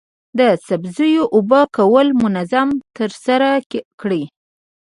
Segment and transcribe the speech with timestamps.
[0.39, 3.49] د سبزیو اوبه کول منظم ترسره
[3.99, 4.23] کړئ.